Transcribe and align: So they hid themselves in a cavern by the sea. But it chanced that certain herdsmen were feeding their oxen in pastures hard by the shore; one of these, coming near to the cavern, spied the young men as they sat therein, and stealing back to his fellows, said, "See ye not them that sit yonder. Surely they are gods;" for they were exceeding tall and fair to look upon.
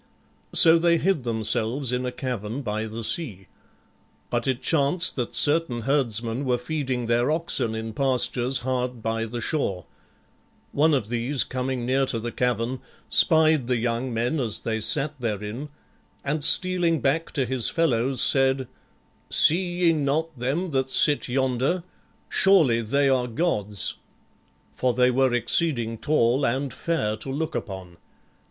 So 0.55 0.79
they 0.79 0.97
hid 0.97 1.25
themselves 1.25 1.91
in 1.93 2.07
a 2.07 2.11
cavern 2.11 2.63
by 2.63 2.87
the 2.87 3.03
sea. 3.03 3.45
But 4.31 4.47
it 4.47 4.59
chanced 4.63 5.15
that 5.17 5.35
certain 5.35 5.81
herdsmen 5.81 6.43
were 6.43 6.57
feeding 6.57 7.05
their 7.05 7.29
oxen 7.29 7.75
in 7.75 7.93
pastures 7.93 8.61
hard 8.61 9.03
by 9.03 9.25
the 9.25 9.41
shore; 9.41 9.85
one 10.71 10.95
of 10.95 11.09
these, 11.09 11.43
coming 11.43 11.85
near 11.85 12.07
to 12.07 12.17
the 12.17 12.31
cavern, 12.31 12.79
spied 13.09 13.67
the 13.67 13.77
young 13.77 14.11
men 14.11 14.39
as 14.39 14.57
they 14.57 14.79
sat 14.79 15.13
therein, 15.21 15.69
and 16.23 16.43
stealing 16.43 16.99
back 16.99 17.29
to 17.33 17.45
his 17.45 17.69
fellows, 17.69 18.21
said, 18.23 18.67
"See 19.29 19.81
ye 19.85 19.93
not 19.93 20.35
them 20.35 20.71
that 20.71 20.89
sit 20.89 21.27
yonder. 21.29 21.83
Surely 22.27 22.81
they 22.81 23.07
are 23.07 23.27
gods;" 23.27 23.99
for 24.73 24.95
they 24.95 25.11
were 25.11 25.31
exceeding 25.31 25.99
tall 25.99 26.43
and 26.43 26.73
fair 26.73 27.15
to 27.17 27.29
look 27.31 27.53
upon. 27.53 27.97